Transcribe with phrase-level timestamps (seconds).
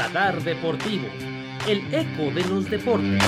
[0.00, 1.08] Radar Deportivo,
[1.68, 3.22] el eco de los deportes.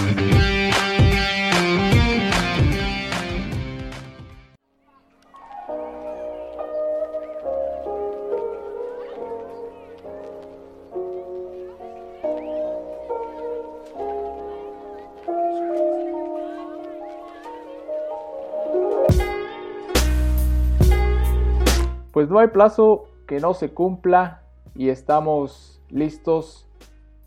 [22.13, 24.41] Pues no hay plazo que no se cumpla
[24.75, 26.67] y estamos listos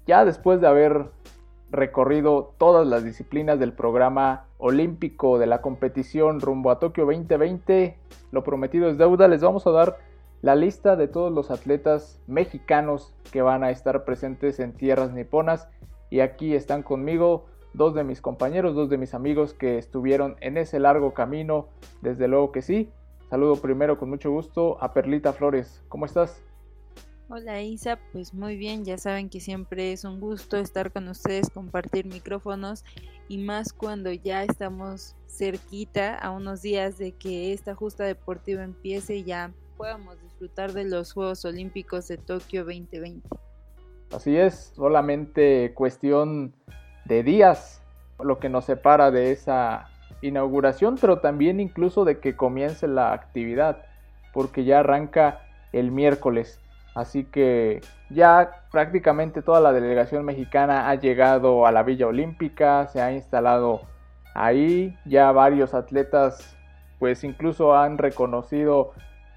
[0.08, 1.06] ya después de haber
[1.72, 7.98] recorrido todas las disciplinas del programa olímpico de la competición rumbo a Tokio 2020.
[8.32, 9.28] Lo prometido es deuda.
[9.28, 9.98] Les vamos a dar
[10.42, 15.68] la lista de todos los atletas mexicanos que van a estar presentes en tierras niponas.
[16.10, 20.58] Y aquí están conmigo dos de mis compañeros, dos de mis amigos que estuvieron en
[20.58, 21.68] ese largo camino.
[22.02, 22.90] Desde luego que sí.
[23.30, 25.84] Saludo primero con mucho gusto a Perlita Flores.
[25.90, 26.42] ¿Cómo estás?
[27.28, 31.50] Hola Isa, pues muy bien, ya saben que siempre es un gusto estar con ustedes,
[31.50, 32.86] compartir micrófonos
[33.28, 39.16] y más cuando ya estamos cerquita a unos días de que esta justa deportiva empiece
[39.16, 43.28] y ya podamos disfrutar de los Juegos Olímpicos de Tokio 2020.
[44.12, 46.54] Así es, solamente cuestión
[47.06, 47.82] de días
[48.20, 49.90] lo que nos separa de esa
[50.22, 53.84] inauguración, pero también incluso de que comience la actividad,
[54.32, 55.42] porque ya arranca
[55.74, 56.60] el miércoles.
[56.96, 63.02] Así que ya prácticamente toda la delegación mexicana ha llegado a la Villa Olímpica, se
[63.02, 63.82] ha instalado
[64.34, 66.56] ahí, ya varios atletas
[66.98, 68.94] pues incluso han reconocido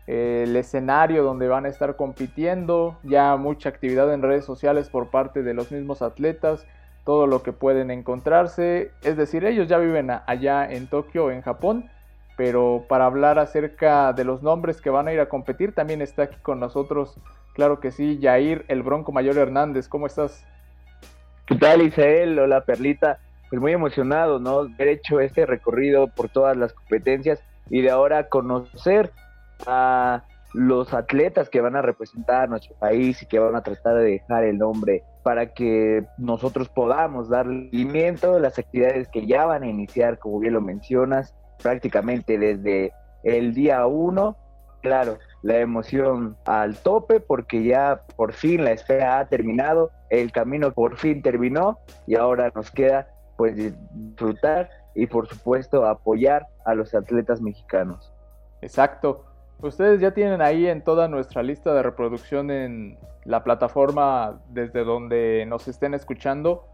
[0.06, 5.42] el escenario donde van a estar compitiendo, ya mucha actividad en redes sociales por parte
[5.42, 6.66] de los mismos atletas,
[7.04, 11.90] todo lo que pueden encontrarse, es decir, ellos ya viven allá en Tokio, en Japón,
[12.38, 16.22] pero para hablar acerca de los nombres que van a ir a competir, también está
[16.22, 17.18] aquí con nosotros
[17.58, 20.46] Claro que sí, Jair, el Bronco Mayor Hernández, ¿cómo estás?
[21.44, 22.38] ¿Qué tal, Isael?
[22.38, 23.18] Hola, Perlita.
[23.50, 24.60] Pues muy emocionado, ¿no?
[24.60, 29.10] Haber hecho este recorrido por todas las competencias y de ahora conocer
[29.66, 30.22] a
[30.54, 34.04] los atletas que van a representar a nuestro país y que van a tratar de
[34.04, 39.64] dejar el nombre para que nosotros podamos dar seguimiento a las actividades que ya van
[39.64, 42.92] a iniciar, como bien lo mencionas, prácticamente desde
[43.24, 44.36] el día uno.
[44.80, 50.72] Claro, la emoción al tope porque ya por fin la espera ha terminado, el camino
[50.72, 56.94] por fin terminó y ahora nos queda pues disfrutar y por supuesto apoyar a los
[56.94, 58.12] atletas mexicanos.
[58.60, 59.24] Exacto.
[59.60, 65.44] Ustedes ya tienen ahí en toda nuestra lista de reproducción en la plataforma desde donde
[65.46, 66.64] nos estén escuchando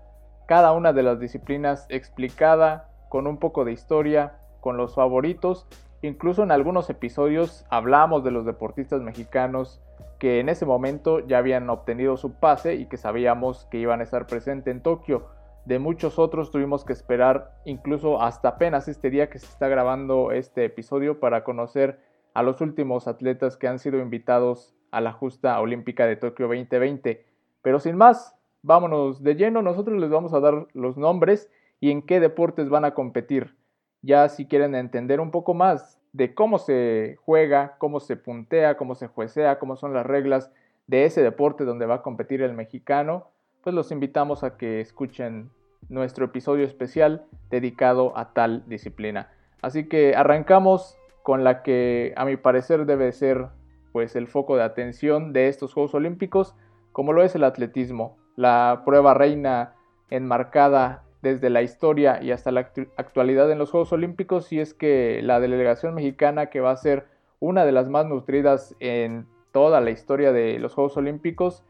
[0.47, 5.67] cada una de las disciplinas explicada con un poco de historia, con los favoritos
[6.05, 9.81] Incluso en algunos episodios hablamos de los deportistas mexicanos
[10.19, 14.03] que en ese momento ya habían obtenido su pase y que sabíamos que iban a
[14.03, 15.29] estar presentes en Tokio.
[15.65, 20.31] De muchos otros tuvimos que esperar incluso hasta apenas este día que se está grabando
[20.31, 22.01] este episodio para conocer
[22.35, 27.25] a los últimos atletas que han sido invitados a la justa olímpica de Tokio 2020.
[27.63, 31.51] Pero sin más, vámonos de lleno, nosotros les vamos a dar los nombres
[31.81, 33.57] y en qué deportes van a competir.
[34.05, 38.95] Ya si quieren entender un poco más de cómo se juega, cómo se puntea, cómo
[38.95, 40.53] se juecea, cómo son las reglas
[40.87, 43.29] de ese deporte donde va a competir el mexicano,
[43.63, 45.51] pues los invitamos a que escuchen
[45.89, 49.31] nuestro episodio especial dedicado a tal disciplina.
[49.63, 53.47] Así que arrancamos con la que a mi parecer debe ser
[53.93, 56.55] pues el foco de atención de estos Juegos Olímpicos,
[56.93, 59.75] como lo es el atletismo, la prueba reina
[60.11, 65.23] enmarcada desde la historia y hasta la actualidad en los Juegos Olímpicos y es que
[65.23, 67.07] la delegación mexicana que va a ser
[67.41, 71.65] una de las más nutridas en toda la historia de los Juegos Olímpicos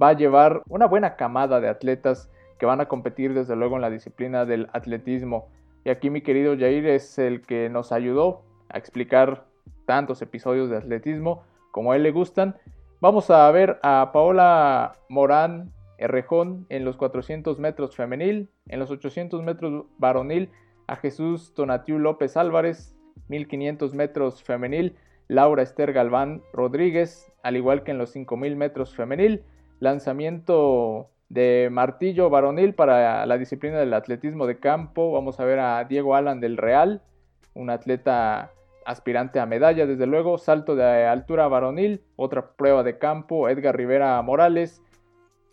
[0.00, 3.82] va a llevar una buena camada de atletas que van a competir desde luego en
[3.82, 5.48] la disciplina del atletismo.
[5.84, 9.46] Y aquí mi querido Jair es el que nos ayudó a explicar
[9.86, 12.56] tantos episodios de atletismo como a él le gustan.
[13.00, 19.42] Vamos a ver a Paola Morán Errejón en los 400 metros femenil, en los 800
[19.42, 20.50] metros varonil
[20.86, 22.96] a Jesús Tonatiu López Álvarez,
[23.28, 24.96] 1500 metros femenil,
[25.26, 29.42] Laura Esther Galván Rodríguez, al igual que en los 5000 metros femenil,
[29.80, 35.84] lanzamiento de martillo varonil para la disciplina del atletismo de campo, vamos a ver a
[35.84, 37.02] Diego Alan del Real,
[37.54, 38.50] un atleta
[38.86, 44.22] aspirante a medalla, desde luego, salto de altura varonil, otra prueba de campo, Edgar Rivera
[44.22, 44.82] Morales,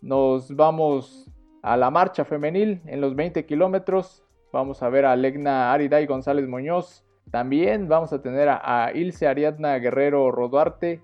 [0.00, 1.30] nos vamos
[1.62, 4.24] a la marcha femenil en los 20 kilómetros.
[4.52, 7.04] Vamos a ver a Legna Ariday González Muñoz.
[7.30, 11.00] También vamos a tener a, Ilse Ariadna Guerrero Roduarte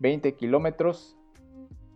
[0.00, 1.16] 20 kilómetros.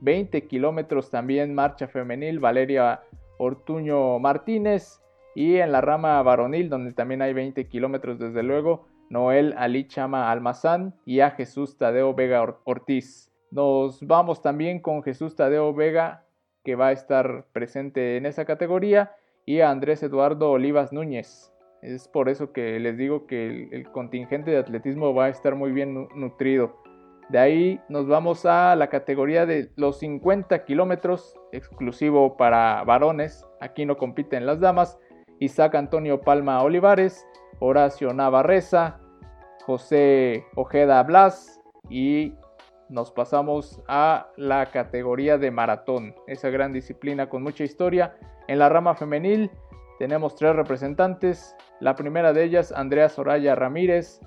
[0.01, 3.03] 20 kilómetros también marcha femenil Valeria
[3.39, 5.01] Ortuño Martínez.
[5.35, 10.31] Y en la rama varonil, donde también hay 20 kilómetros desde luego, Noel Ali Chama
[10.31, 13.33] Almazán y a Jesús Tadeo Vega Ortiz.
[13.51, 16.24] Nos vamos también con Jesús Tadeo Vega,
[16.65, 19.13] que va a estar presente en esa categoría,
[19.47, 21.53] y a Andrés Eduardo Olivas Núñez.
[21.83, 25.71] Es por eso que les digo que el, contingente de atletismo va a estar muy
[25.71, 26.83] bien nutrido.
[27.29, 33.47] De ahí nos vamos a la categoría de los 50 kilómetros, exclusivo para varones.
[33.61, 34.99] Aquí no compiten las damas.
[35.41, 37.27] Isaac Antonio Palma Olivares,
[37.61, 39.01] Horacio Navarreza,
[39.67, 41.61] José Ojeda Blas
[41.91, 42.33] y
[42.95, 48.15] nos pasamos a la categoría de maratón, esa gran disciplina con mucha historia.
[48.47, 49.51] En la rama femenil
[49.99, 54.21] tenemos tres representantes, la primera de ellas Andrea Soraya Ramírez,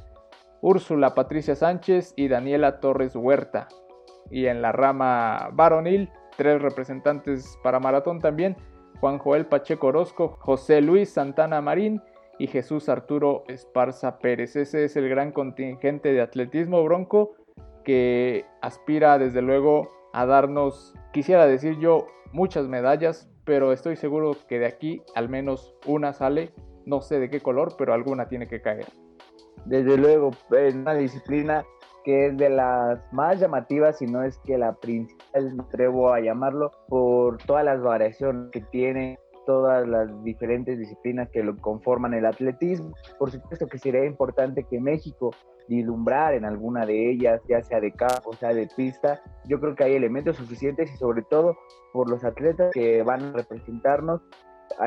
[0.61, 3.69] Úrsula Patricia Sánchez y Daniela Torres Huerta.
[4.29, 8.57] Y en la rama varonil, tres representantes para maratón también,
[8.99, 12.01] Juan Joel Pacheco Orozco, José Luis Santana Marín
[12.37, 14.57] y Jesús Arturo Esparza Pérez.
[14.57, 17.37] Ese es el gran contingente de atletismo bronco
[17.87, 24.59] que aspira desde luego a darnos, quisiera decir yo, muchas medallas, pero estoy seguro que
[24.59, 26.51] de aquí al menos una sale,
[26.85, 28.87] no sé de qué color, pero alguna tiene que caer.
[29.63, 31.63] Desde luego, es una disciplina
[32.03, 36.19] que es de las más llamativas, si no es que la principal, me atrevo a
[36.19, 39.17] llamarlo, por todas las variaciones que tiene,
[39.47, 42.93] todas las diferentes disciplinas que lo conforman el atletismo.
[43.17, 45.31] Por supuesto que sería importante que México
[45.67, 49.21] vislumbrar en alguna de ellas, ya sea de campo, sea de pista.
[49.45, 51.57] Yo creo que hay elementos suficientes y sobre todo
[51.93, 54.21] por los atletas que van a representarnos,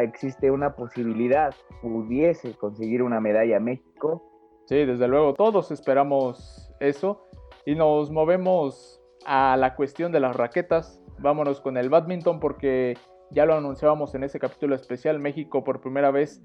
[0.00, 4.22] existe una posibilidad, pudiese conseguir una medalla México.
[4.66, 7.26] Sí, desde luego, todos esperamos eso.
[7.64, 11.02] Y nos movemos a la cuestión de las raquetas.
[11.18, 12.96] Vámonos con el badminton porque
[13.30, 15.18] ya lo anunciábamos en ese capítulo especial.
[15.18, 16.42] México por primera vez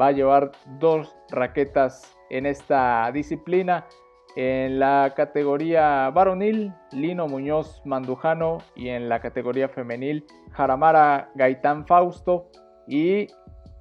[0.00, 3.86] va a llevar dos raquetas en esta disciplina.
[4.36, 8.58] En la categoría varonil, Lino Muñoz Mandujano.
[8.76, 12.50] Y en la categoría femenil, Jaramara Gaitán Fausto.
[12.86, 13.26] Y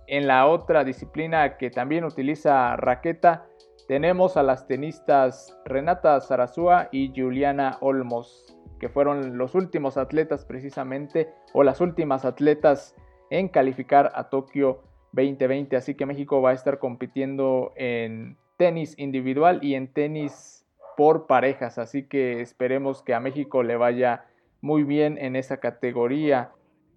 [0.08, 3.46] en la otra disciplina que también utiliza raqueta,
[3.88, 11.30] tenemos a las tenistas Renata Zarazúa y Juliana Olmos, que fueron los últimos atletas precisamente,
[11.54, 12.96] o las últimas atletas
[13.30, 14.82] en calificar a Tokio
[15.14, 15.76] 2020.
[15.76, 20.66] Así que México va a estar compitiendo en tenis individual y en tenis
[20.96, 21.78] por parejas.
[21.78, 24.26] Así que esperemos que a México le vaya
[24.62, 26.52] muy bien en esa categoría.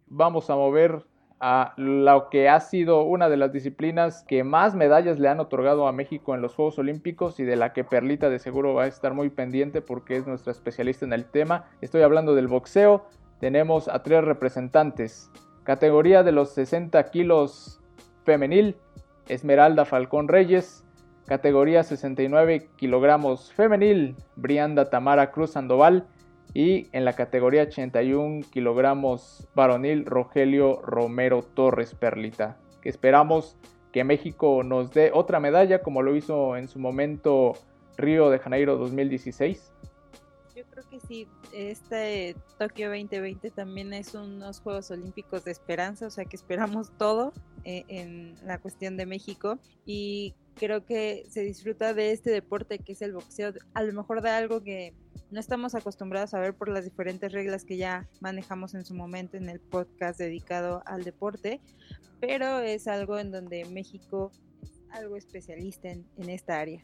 [0.06, 1.05] Vamos a mover
[1.41, 5.89] a lo que ha sido una de las disciplinas que más medallas le han otorgado
[5.89, 8.87] a México en los Juegos Olímpicos y de la que Perlita de seguro va a
[8.87, 11.65] estar muy pendiente porque es nuestra especialista en el tema.
[11.81, 13.07] Estoy hablando del boxeo.
[13.41, 15.31] Tenemos a tres representantes.
[15.65, 17.81] Categoría de los 60 kilos
[18.25, 18.77] femenil,
[19.29, 20.85] Esmeralda Falcón Reyes.
[21.27, 26.07] Categoría 69 kilogramos femenil, Brianda Tamara Cruz Sandoval
[26.55, 32.56] y en la categoría 81 kilogramos varonil Rogelio Romero Torres Perlita.
[32.82, 33.56] Que esperamos
[33.93, 37.55] que México nos dé otra medalla como lo hizo en su momento
[37.97, 39.73] Río de Janeiro 2016.
[40.56, 46.11] Yo creo que sí, este Tokio 2020 también es unos Juegos Olímpicos de esperanza, o
[46.11, 47.33] sea que esperamos todo
[47.64, 52.92] eh, en la cuestión de México y creo que se disfruta de este deporte que
[52.92, 54.92] es el boxeo, a lo mejor de algo que
[55.31, 59.37] no estamos acostumbrados a ver por las diferentes reglas que ya manejamos en su momento
[59.37, 61.61] en el podcast dedicado al deporte,
[62.21, 64.33] pero es algo en donde México
[64.63, 66.83] es algo especialista en, esta área.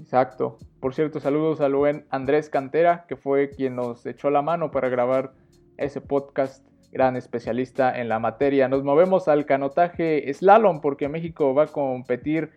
[0.00, 0.58] Exacto.
[0.80, 4.88] Por cierto, saludos al buen Andrés Cantera, que fue quien nos echó la mano para
[4.88, 5.34] grabar
[5.76, 8.68] ese podcast gran especialista en la materia.
[8.68, 12.50] Nos movemos al canotaje slalom porque México va a competir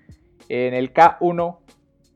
[0.47, 1.57] en el K1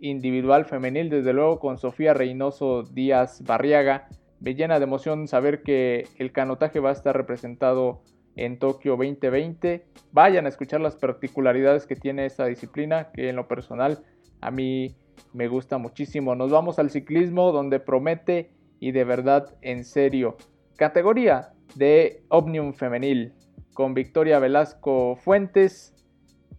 [0.09, 4.07] individual femenil, desde luego con Sofía Reynoso Díaz Barriaga.
[4.39, 8.01] Me llena de emoción saber que el canotaje va a estar representado
[8.35, 9.85] en Tokio 2020.
[10.12, 14.03] Vayan a escuchar las particularidades que tiene esta disciplina, que en lo personal
[14.41, 14.95] a mí
[15.33, 16.35] me gusta muchísimo.
[16.35, 20.38] Nos vamos al ciclismo donde promete y de verdad en serio.
[20.75, 23.33] Categoría de Omnium femenil
[23.74, 25.93] con Victoria Velasco Fuentes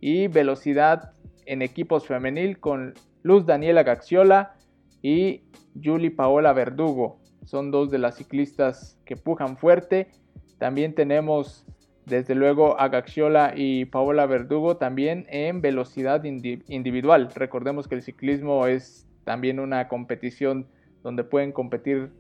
[0.01, 1.13] y velocidad
[1.47, 2.95] en equipos femenil con
[3.27, 4.55] Luz Daniela Gaxiola
[5.03, 5.43] y
[5.83, 7.19] Julie Paola Verdugo.
[7.45, 10.13] Son dos de las ciclistas que pujan fuerte.
[10.59, 11.67] También tenemos
[12.05, 17.31] desde luego a Gaxiola y Paola Verdugo también en velocidad individual.
[17.35, 20.69] Recordemos que el ciclismo es también una competición
[21.03, 22.13] donde pueden competir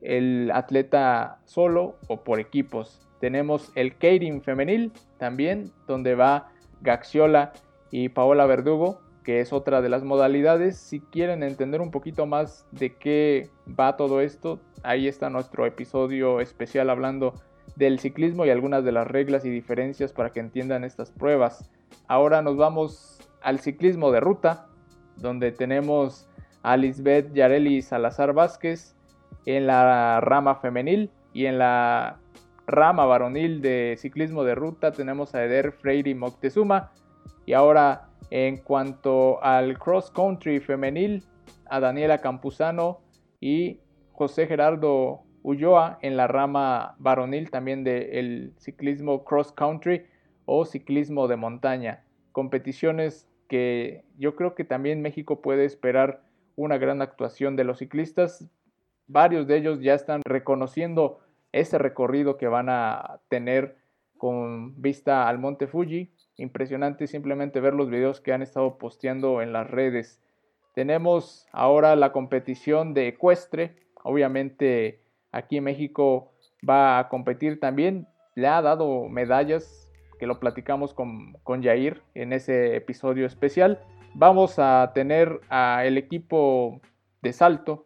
[0.00, 3.06] el atleta solo o por equipos.
[3.20, 7.52] Tenemos el Keirin femenil también, donde va Gaxiola
[7.90, 10.78] y Paola Verdugo, que es otra de las modalidades.
[10.78, 16.40] Si quieren entender un poquito más de qué va todo esto, ahí está nuestro episodio
[16.40, 17.34] especial hablando
[17.76, 21.70] del ciclismo y algunas de las reglas y diferencias para que entiendan estas pruebas.
[22.06, 24.66] Ahora nos vamos al ciclismo de ruta,
[25.18, 26.26] donde tenemos
[26.62, 28.96] a Lisbeth Yareli Salazar Vázquez
[29.44, 32.18] en la rama femenil y en la
[32.66, 36.92] rama varonil de ciclismo de ruta tenemos a Eder Freire Moctezuma
[37.44, 41.24] y ahora en cuanto al cross country femenil
[41.66, 43.00] a Daniela Campuzano
[43.40, 43.80] y
[44.12, 50.04] José Gerardo Ulloa en la rama varonil también del ciclismo cross country
[50.44, 52.04] o ciclismo de montaña.
[52.32, 56.22] Competiciones que yo creo que también México puede esperar
[56.56, 58.48] una gran actuación de los ciclistas.
[59.06, 61.20] Varios de ellos ya están reconociendo
[61.52, 63.76] ese recorrido que van a tener
[64.18, 66.10] con vista al Monte Fuji.
[66.38, 70.22] Impresionante simplemente ver los videos que han estado posteando en las redes.
[70.72, 73.74] Tenemos ahora la competición de ecuestre.
[74.04, 75.00] Obviamente
[75.32, 76.32] aquí en México
[76.66, 78.06] va a competir también.
[78.36, 79.90] Le ha dado medallas
[80.20, 83.80] que lo platicamos con, con Jair en ese episodio especial.
[84.14, 86.80] Vamos a tener al equipo
[87.20, 87.84] de salto,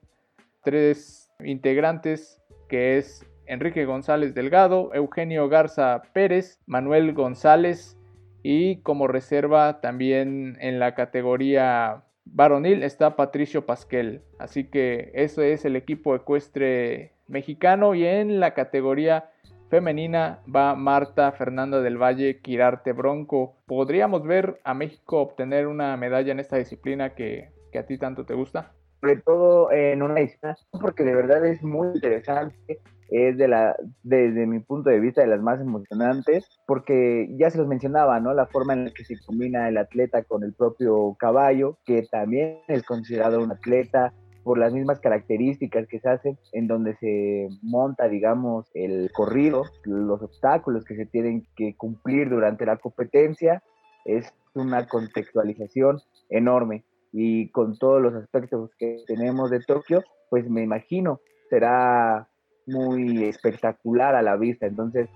[0.62, 7.96] tres integrantes que es Enrique González Delgado, Eugenio Garza Pérez, Manuel González
[8.42, 14.22] y como reserva también en la categoría varonil está Patricio Pasquel.
[14.38, 19.30] Así que eso es el equipo ecuestre mexicano y en la categoría
[19.70, 23.56] femenina va Marta Fernanda del Valle Quirarte Bronco.
[23.66, 28.26] ¿Podríamos ver a México obtener una medalla en esta disciplina que, que a ti tanto
[28.26, 28.72] te gusta?
[29.00, 32.80] Sobre todo en una disciplina, porque de verdad es muy interesante
[33.12, 37.58] es de la, desde mi punto de vista, de las más emocionantes, porque ya se
[37.58, 38.32] los mencionaba, ¿no?
[38.32, 42.58] La forma en la que se combina el atleta con el propio caballo, que también
[42.68, 44.12] es considerado un atleta,
[44.44, 50.20] por las mismas características que se hacen, en donde se monta, digamos, el corrido, los
[50.20, 53.62] obstáculos que se tienen que cumplir durante la competencia,
[54.04, 56.84] es una contextualización enorme.
[57.12, 62.26] Y con todos los aspectos que tenemos de Tokio, pues me imagino será
[62.66, 65.08] muy espectacular a la vista, entonces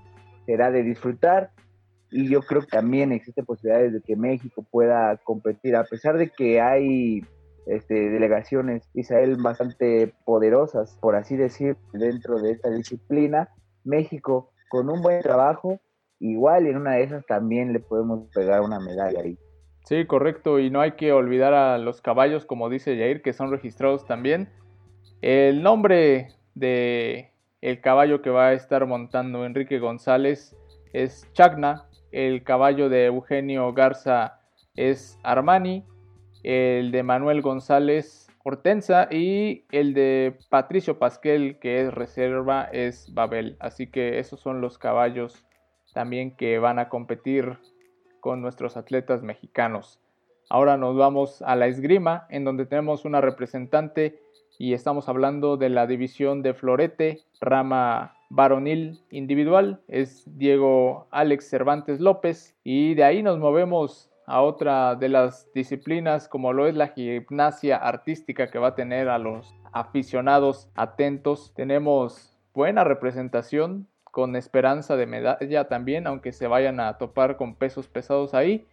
[0.47, 1.51] será de disfrutar
[2.11, 6.31] y yo creo que también existen posibilidades de que México pueda competir, a pesar de
[6.31, 7.21] que hay
[7.67, 13.49] este, delegaciones Israel bastante poderosas, por así decir, dentro de esta disciplina,
[13.85, 15.81] México con un buen trabajo,
[16.21, 19.39] igual en una de esas también le podemos pegar una medalla ahí.
[19.85, 23.51] Sí, correcto, y no hay que olvidar a los caballos, como dice Jair, que son
[23.51, 24.49] registrados también.
[25.21, 30.57] El nombre de el caballo que va a estar montando Enrique González
[30.93, 31.89] es Chagna.
[32.13, 34.41] El caballo de Eugenio Garza
[34.75, 35.85] es Armani.
[36.43, 39.09] El de Manuel González Hortensa.
[39.11, 43.57] Y el de Patricio Pasquel, que es reserva, es Babel.
[43.59, 45.45] Así que esos son los caballos
[45.95, 47.59] también que van a competir
[48.21, 50.01] con nuestros atletas mexicanos.
[50.49, 54.21] Ahora nos vamos a la esgrima, en donde tenemos una representante
[54.59, 62.01] y estamos hablando de la división de florete, rama varonil individual, es Diego Alex Cervantes
[62.01, 66.89] López y de ahí nos movemos a otra de las disciplinas como lo es la
[66.89, 71.53] gimnasia artística que va a tener a los aficionados atentos.
[71.55, 77.87] Tenemos buena representación con esperanza de medalla también, aunque se vayan a topar con pesos
[77.87, 78.67] pesados ahí.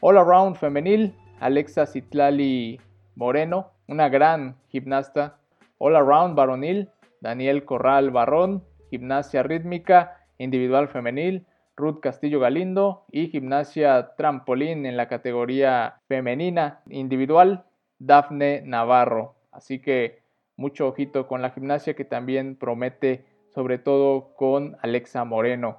[0.00, 2.80] All Around femenil, Alexa Citlali
[3.14, 5.36] Moreno, una gran gimnasta.
[5.78, 6.88] All Around varonil,
[7.20, 15.08] Daniel Corral Barrón, gimnasia rítmica individual femenil, Ruth Castillo Galindo y gimnasia trampolín en la
[15.08, 17.64] categoría femenina individual,
[17.98, 19.34] Dafne Navarro.
[19.50, 20.22] Así que
[20.56, 25.78] mucho ojito con la gimnasia que también promete sobre todo con Alexa Moreno.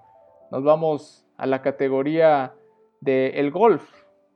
[0.51, 2.53] Nos vamos a la categoría
[2.99, 3.89] del el golf.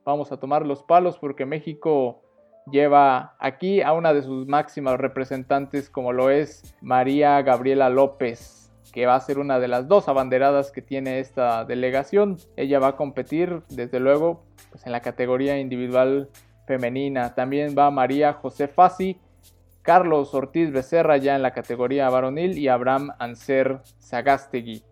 [0.04, 2.22] Vamos a tomar los palos porque México
[2.70, 9.06] lleva aquí a una de sus máximas representantes como lo es María Gabriela López, que
[9.06, 12.38] va a ser una de las dos abanderadas que tiene esta delegación.
[12.56, 16.30] Ella va a competir desde luego pues, en la categoría individual
[16.66, 17.34] femenina.
[17.34, 19.20] También va María José Fassi,
[19.82, 24.82] Carlos Ortiz Becerra ya en la categoría varonil y Abraham Anser Zagastegui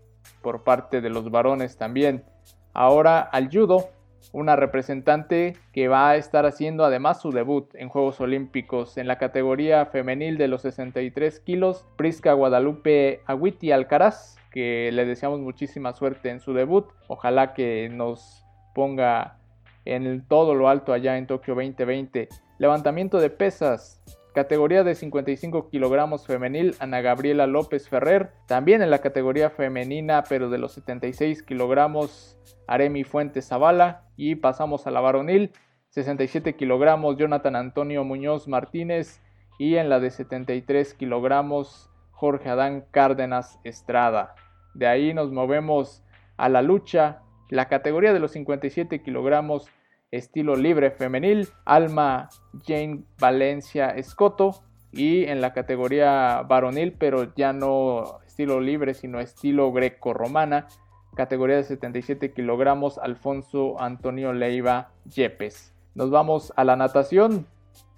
[0.40, 2.24] por parte de los varones también.
[2.72, 3.88] Ahora al judo
[4.32, 9.18] una representante que va a estar haciendo además su debut en Juegos Olímpicos en la
[9.18, 16.30] categoría femenil de los 63 kilos, Prisca Guadalupe Agüiti Alcaraz, que le deseamos muchísima suerte
[16.30, 16.86] en su debut.
[17.08, 19.38] Ojalá que nos ponga
[19.84, 22.28] en todo lo alto allá en Tokio 2020.
[22.58, 24.00] Levantamiento de pesas.
[24.32, 28.30] Categoría de 55 kilogramos femenil, Ana Gabriela López Ferrer.
[28.46, 34.02] También en la categoría femenina, pero de los 76 kilogramos, Aremi Fuentes Zavala.
[34.16, 35.52] Y pasamos a la varonil,
[35.90, 39.20] 67 kilogramos, Jonathan Antonio Muñoz Martínez.
[39.58, 44.34] Y en la de 73 kilogramos, Jorge Adán Cárdenas Estrada.
[44.74, 46.04] De ahí nos movemos
[46.36, 47.22] a la lucha.
[47.50, 49.68] La categoría de los 57 kilogramos
[50.16, 52.28] estilo libre femenil, Alma
[52.66, 59.72] Jane Valencia Escoto y en la categoría varonil, pero ya no estilo libre, sino estilo
[59.72, 60.68] greco-romana,
[61.14, 65.72] categoría de 77 kilogramos, Alfonso Antonio Leiva Yepes.
[65.94, 67.46] Nos vamos a la natación,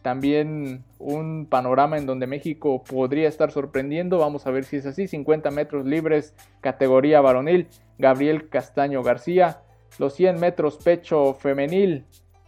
[0.06, 4.18] también un panorama en donde México podría estar sorprendiendo.
[4.18, 5.08] Vamos a ver si es así.
[5.08, 7.66] 50 metros libres, categoría varonil.
[7.98, 9.62] Gabriel Castaño García.
[9.98, 12.04] Los 100 metros pecho femenil,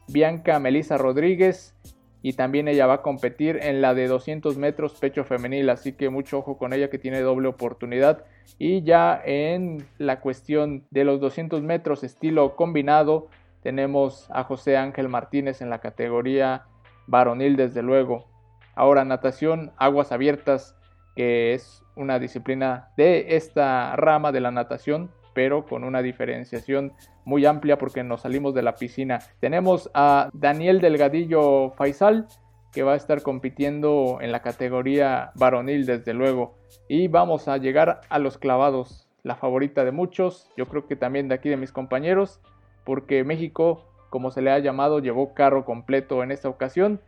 [0.06, 1.74] Bianca Melisa Rodríguez.
[2.22, 5.70] Y también ella va a competir en la de 200 metros pecho femenil.
[5.70, 8.24] Así que mucho ojo con ella que tiene doble oportunidad.
[8.58, 13.28] Y ya en la cuestión de los 200 metros estilo combinado,
[13.62, 16.64] tenemos a José Ángel Martínez en la categoría
[17.06, 18.26] varonil desde luego.
[18.74, 20.76] Ahora natación, aguas abiertas,
[21.16, 27.46] que es una disciplina de esta rama de la natación, pero con una diferenciación muy
[27.46, 29.20] amplia porque nos salimos de la piscina.
[29.38, 32.26] Tenemos a Daniel Delgadillo Faisal,
[32.72, 36.56] que va a estar compitiendo en la categoría varonil desde luego.
[36.88, 41.28] Y vamos a llegar a los clavados, la favorita de muchos, yo creo que también
[41.28, 42.40] de aquí de mis compañeros,
[42.82, 47.00] porque México como se le ha llamado, llevó carro completo en esta ocasión.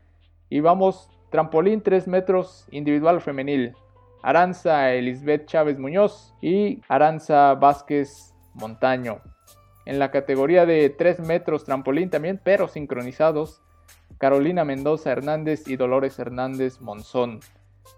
[0.51, 3.75] Y vamos, trampolín 3 metros individual femenil.
[4.23, 9.21] Aranza Elisbeth Chávez Muñoz y Aranza Vázquez Montaño.
[9.87, 13.63] En la categoría de 3 metros trampolín también, pero sincronizados,
[14.19, 17.41] Carolina Mendoza Hernández y Dolores Hernández Monzón.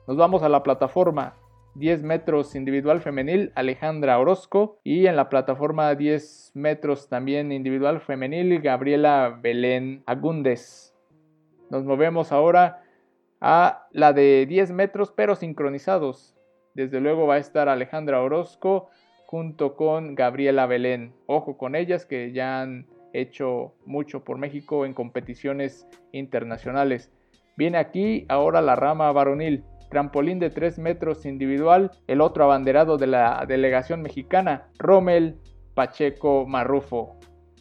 [0.06, 1.34] Nos vamos a la plataforma
[1.74, 8.60] 10 metros individual femenil Alejandra Orozco y en la plataforma 10 metros también individual femenil
[8.60, 10.94] Gabriela Belén Agúndez.
[11.70, 12.81] Nos movemos ahora
[13.42, 16.34] a la de 10 metros pero sincronizados.
[16.74, 18.88] Desde luego va a estar Alejandra Orozco
[19.26, 21.12] junto con Gabriela Belén.
[21.26, 27.10] Ojo con ellas que ya han hecho mucho por México en competiciones internacionales.
[27.56, 33.08] Viene aquí ahora la rama varonil trampolín de 3 metros individual, el otro abanderado de
[33.08, 35.36] la delegación mexicana, Rommel
[35.74, 37.18] Pacheco Marrufo.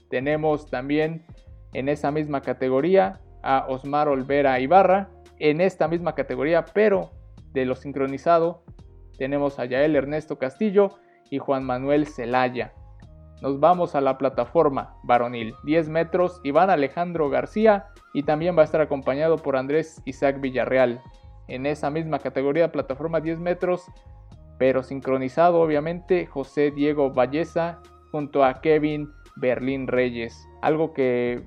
[0.09, 1.25] Tenemos también
[1.73, 5.09] en esa misma categoría a Osmar Olvera Ibarra,
[5.41, 7.09] en esta misma categoría, pero
[7.51, 8.63] de lo sincronizado,
[9.17, 10.89] tenemos a Yael Ernesto Castillo
[11.31, 12.73] y Juan Manuel Celaya.
[13.41, 18.65] Nos vamos a la plataforma varonil, 10 metros, Iván Alejandro García y también va a
[18.65, 21.01] estar acompañado por Andrés Isaac Villarreal
[21.47, 23.85] en esa misma categoría, plataforma 10 metros,
[24.59, 27.79] pero sincronizado obviamente José Diego Valleza
[28.11, 30.47] junto a Kevin Berlín Reyes.
[30.61, 31.43] Algo que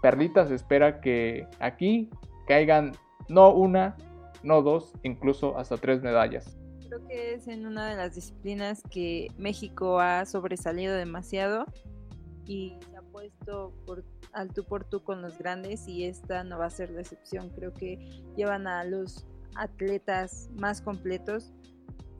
[0.00, 2.08] Perlitas espera que aquí
[2.46, 2.92] caigan
[3.28, 3.96] no una,
[4.42, 6.56] no dos, incluso hasta tres medallas.
[6.88, 11.66] Creo que es en una de las disciplinas que México ha sobresalido demasiado
[12.46, 13.72] y se ha puesto
[14.32, 17.50] al tú por tú con los grandes y esta no va a ser la excepción.
[17.50, 17.96] Creo que
[18.36, 21.52] llevan a los atletas más completos.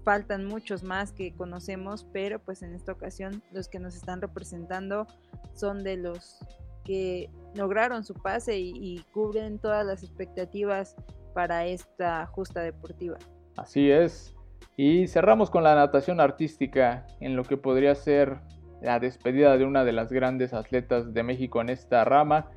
[0.04, 5.06] Faltan muchos más que conocemos, pero pues en esta ocasión los que nos están representando
[5.54, 6.38] son de los
[6.84, 10.96] que lograron su pase y, cubren todas las expectativas
[11.34, 13.18] para esta justa deportiva.
[13.56, 14.34] Así es.
[14.76, 18.40] Y cerramos con la natación artística en lo que podría ser
[18.82, 22.50] la despedida de una de las grandes atletas de México en esta rama.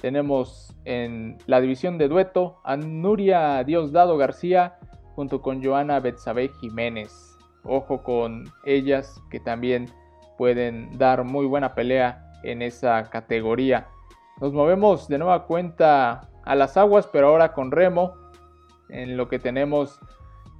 [0.00, 4.78] Tenemos en la división de dueto a Nuria Diosdado García
[5.14, 7.36] junto con Joana Betsabe Jiménez.
[7.64, 9.86] Ojo con ellas que también
[10.36, 13.88] pueden dar muy buena pelea en esa categoría.
[14.40, 18.14] Nos movemos de nueva cuenta a las aguas, pero ahora con remo,
[18.88, 20.00] en lo que tenemos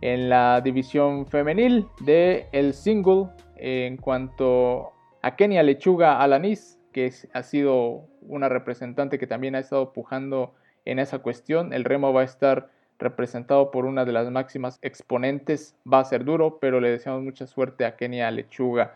[0.01, 7.43] en la división femenil de el single en cuanto a Kenia Lechuga Alanis que ha
[7.43, 11.73] sido una representante que también ha estado pujando en esa cuestión.
[11.73, 15.77] El remo va a estar representado por una de las máximas exponentes.
[15.91, 18.95] Va a ser duro, pero le deseamos mucha suerte a Kenia Lechuga.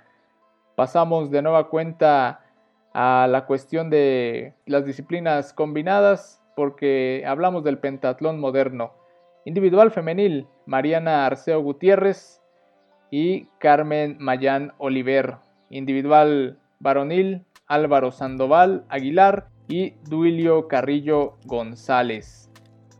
[0.76, 2.40] Pasamos de nueva cuenta
[2.92, 8.92] a la cuestión de las disciplinas combinadas porque hablamos del pentatlón moderno.
[9.44, 12.42] Individual femenil, Mariana Arceo Gutiérrez
[13.10, 15.36] y Carmen Mayán Oliver.
[15.70, 22.50] Individual varonil, Álvaro Sandoval Aguilar y Duilio Carrillo González.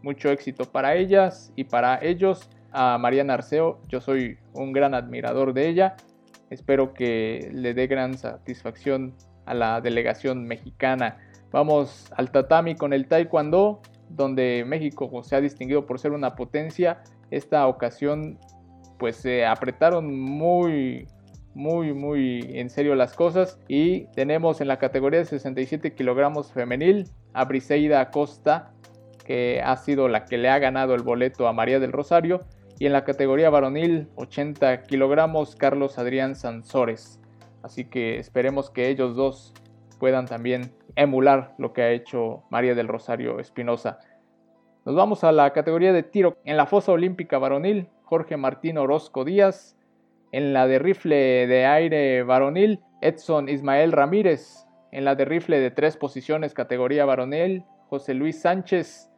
[0.03, 2.49] Mucho éxito para ellas y para ellos.
[2.71, 5.97] A Mariana Arceo, yo soy un gran admirador de ella.
[6.51, 9.15] Espero que le dé gran satisfacción
[9.49, 11.17] a la delegación mexicana.
[11.51, 13.81] Vamos al tatami con el taekwondo,
[14.11, 17.03] donde México se ha distinguido por ser una potencia.
[17.31, 18.39] Esta ocasión
[18.99, 21.07] pues se apretaron muy
[21.55, 27.09] muy muy en serio las cosas y tenemos en la categoría de 67 kilogramos femenil
[27.33, 28.73] a Briseida Acosta
[29.25, 32.43] que ha sido la que le ha ganado el boleto a María del Rosario
[32.79, 37.21] y en la categoría varonil 80 kilogramos Carlos Adrián Sansores
[37.63, 39.55] así que esperemos que ellos dos
[39.99, 43.99] puedan también emular lo que ha hecho María del Rosario Espinosa
[44.85, 49.25] nos vamos a la categoría de tiro en la fosa olímpica varonil Jorge Martín Orozco
[49.25, 49.79] Díaz
[50.33, 54.67] en la de rifle de aire varonil, Edson Ismael Ramírez.
[54.91, 59.11] En la de rifle de tres posiciones, categoría varonil, José Luis Sánchez.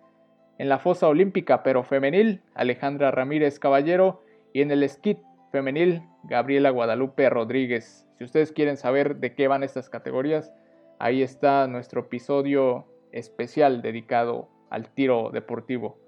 [0.59, 4.23] En la fosa olímpica, pero femenil, Alejandra Ramírez Caballero.
[4.53, 5.19] Y en el skit
[5.51, 8.07] femenil, Gabriela Guadalupe Rodríguez.
[8.19, 10.53] Si ustedes quieren saber de qué van estas categorías,
[10.99, 15.99] ahí está nuestro episodio especial dedicado al tiro deportivo.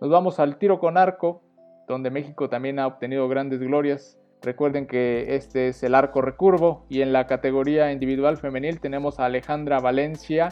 [0.00, 1.42] Nos vamos al tiro con arco,
[1.88, 4.18] donde México también ha obtenido grandes glorias.
[4.42, 9.26] Recuerden que este es el arco recurvo y en la categoría individual femenil tenemos a
[9.26, 10.50] Alejandra Valencia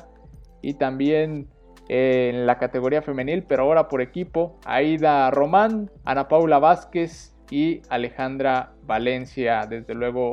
[0.62, 1.48] y también
[1.88, 8.72] en la categoría femenil, pero ahora por equipo, Aida Román, Ana Paula Vázquez y Alejandra
[8.86, 10.32] Valencia, desde luego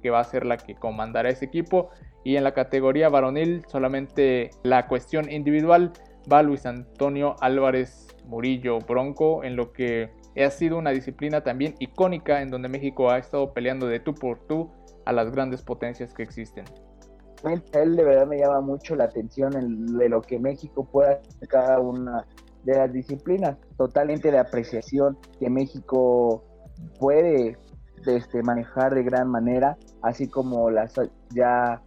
[0.00, 1.90] que va a ser la que comandará ese equipo.
[2.22, 5.92] Y en la categoría varonil, solamente la cuestión individual
[6.32, 12.40] va Luis Antonio Álvarez Murillo Bronco, en lo que ha sido una disciplina también icónica
[12.40, 14.70] en donde México ha estado peleando de tú por tú
[15.06, 16.66] a las grandes potencias que existen.
[17.72, 19.50] Él de verdad me llama mucho la atención
[19.98, 22.24] de lo que México pueda hacer cada una
[22.62, 26.44] de las disciplinas, totalmente de apreciación que México
[26.98, 27.56] puede
[28.06, 30.94] este, manejar de gran manera, así como las
[31.30, 31.82] ya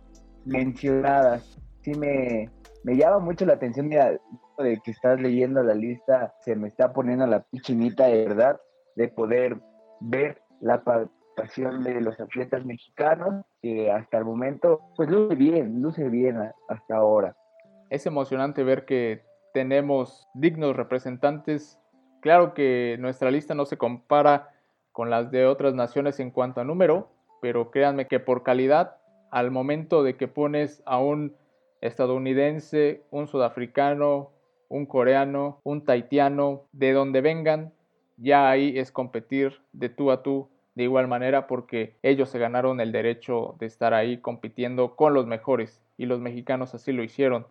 [0.45, 1.59] mencionadas.
[1.81, 2.49] Sí me,
[2.83, 7.25] me llama mucho la atención, de que estás leyendo la lista, se me está poniendo
[7.25, 8.59] la pichinita de verdad,
[8.95, 9.57] de poder
[9.99, 16.07] ver la participación de los atletas mexicanos, que hasta el momento, pues luce bien, luce
[16.09, 16.37] bien
[16.69, 17.35] hasta ahora.
[17.89, 21.79] Es emocionante ver que tenemos dignos representantes.
[22.21, 24.52] Claro que nuestra lista no se compara
[24.93, 27.09] con las de otras naciones en cuanto a número,
[27.41, 28.95] pero créanme que por calidad,
[29.31, 31.35] al momento de que pones a un
[31.81, 34.29] estadounidense, un sudafricano,
[34.69, 37.73] un coreano, un taitiano, de donde vengan,
[38.17, 42.79] ya ahí es competir de tú a tú de igual manera porque ellos se ganaron
[42.79, 47.45] el derecho de estar ahí compitiendo con los mejores y los mexicanos así lo hicieron.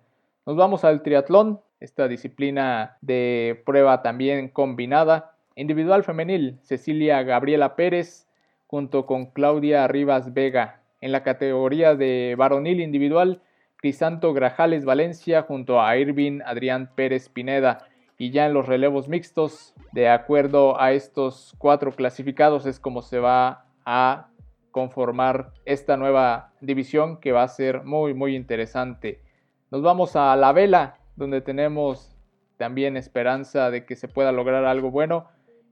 [0.47, 5.37] Nos vamos al triatlón, esta disciplina de prueba también combinada.
[5.55, 8.27] Individual femenil, Cecilia Gabriela Pérez
[8.67, 10.81] junto con Claudia Rivas Vega.
[11.03, 13.43] En la categoría de varonil individual,
[13.77, 17.87] Crisanto Grajales Valencia junto a Irving Adrián Pérez Pineda.
[18.17, 23.19] Y ya en los relevos mixtos, de acuerdo a estos cuatro clasificados, es como se
[23.19, 24.29] va a
[24.71, 29.21] conformar esta nueva división que va a ser muy muy interesante.
[29.71, 32.17] Nos vamos a la vela, donde tenemos
[32.57, 35.29] también esperanza de que se pueda lograr algo bueno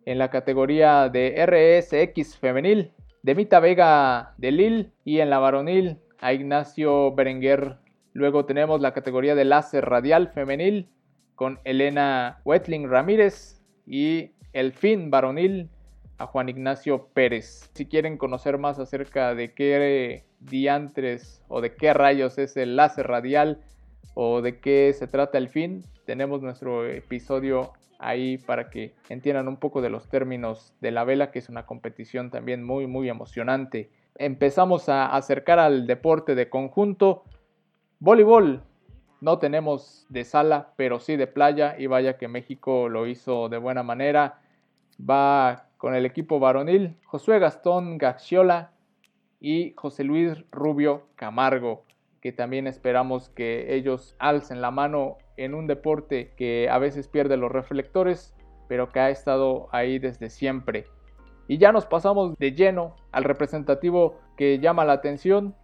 [0.07, 5.99] en la categoría de RSX femenil, de Mita Vega de Lille y en la varonil
[6.21, 7.79] a Ignacio Berenguer
[8.13, 10.89] Luego tenemos la categoría de láser radial femenil
[11.37, 15.71] con Elena Wetling Ramírez y el fin varonil
[16.19, 17.71] a Juan Ignacio Pérez.
[17.73, 23.07] Si quieren conocer más acerca de qué diantres o de qué rayos es el láser
[23.07, 23.63] radial
[24.15, 29.59] o de qué se trata el fin, tenemos nuestro episodio ahí para que entiendan un
[29.59, 33.91] poco de los términos de la vela, que es una competición también muy muy emocionante.
[34.17, 37.25] Empezamos a acercar al deporte de conjunto
[38.01, 38.63] Voleibol.
[39.21, 43.59] No tenemos de sala, pero sí de playa y vaya que México lo hizo de
[43.59, 44.41] buena manera.
[44.99, 48.73] Va con el equipo varonil Josué Gastón Gaxiola
[49.41, 51.85] y José Luis Rubio Camargo,
[52.21, 57.37] que también esperamos que ellos alcen la mano en un deporte que a veces pierde
[57.37, 58.35] los reflectores,
[58.69, 60.85] pero que ha estado ahí desde siempre.
[61.49, 65.55] Y ya nos pasamos de lleno al representativo que llama la atención.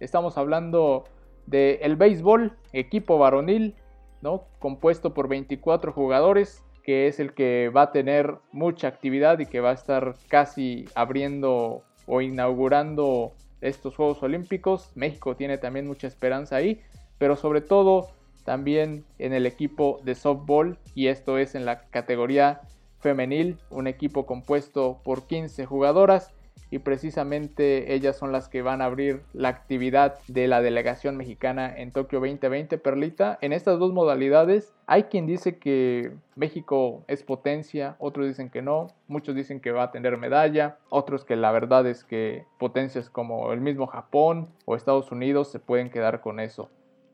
[0.00, 1.04] Estamos hablando
[1.46, 3.76] De el béisbol, equipo varonil,
[4.20, 4.48] ¿no?
[4.58, 9.60] compuesto por 24 jugadores, que es el que va a tener mucha actividad y que
[9.60, 14.90] va a estar casi abriendo o inaugurando estos Juegos Olímpicos.
[14.94, 16.80] México tiene también mucha esperanza ahí,
[17.18, 18.10] pero sobre todo
[18.44, 22.60] también en el equipo de softball y esto es en la categoría
[23.00, 26.32] femenil, un equipo compuesto por 15 jugadoras
[26.70, 31.72] y precisamente ellas son las que van a abrir la actividad de la delegación mexicana
[31.76, 33.38] en Tokio 2020, Perlita.
[33.40, 38.88] En estas dos modalidades hay quien dice que México es potencia, otros dicen que no,
[39.08, 43.52] muchos dicen que va a tener medalla, otros que la verdad es que potencias como
[43.52, 46.70] el mismo Japón o Estados Unidos se pueden quedar con eso.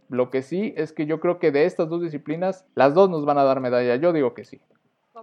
[0.08, 3.24] Lo que sí es que yo creo que de estas dos disciplinas, las dos nos
[3.24, 3.96] van a dar medalla.
[3.96, 4.60] Yo digo que sí.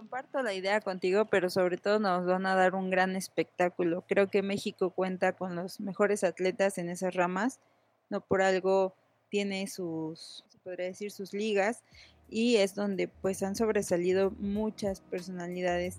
[0.00, 4.02] Comparto la idea contigo, pero sobre todo nos van a dar un gran espectáculo.
[4.08, 7.60] Creo que México cuenta con los mejores atletas en esas ramas.
[8.08, 8.94] No por algo
[9.28, 11.82] tiene sus, se podría decir, sus ligas
[12.30, 15.98] y es donde pues han sobresalido muchas personalidades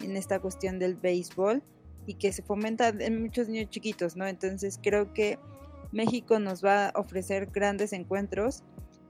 [0.00, 1.62] en esta cuestión del béisbol
[2.06, 4.26] y que se fomenta en muchos niños chiquitos, ¿no?
[4.26, 5.38] Entonces creo que
[5.92, 8.62] México nos va a ofrecer grandes encuentros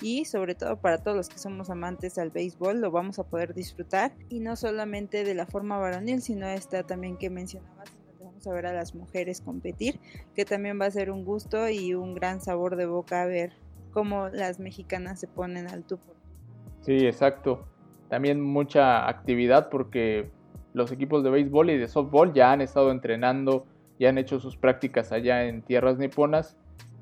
[0.03, 3.55] y sobre todo para todos los que somos amantes al béisbol lo vamos a poder
[3.55, 8.53] disfrutar y no solamente de la forma varonil sino esta también que mencionabas vamos a
[8.53, 10.01] ver a las mujeres competir
[10.35, 13.53] que también va a ser un gusto y un gran sabor de boca ver
[13.93, 16.15] cómo las mexicanas se ponen al tupo.
[16.81, 17.67] Sí, exacto.
[18.09, 20.31] También mucha actividad porque
[20.75, 23.67] los equipos de béisbol y de softball ya han estado entrenando,
[23.99, 26.57] ya han hecho sus prácticas allá en tierras niponas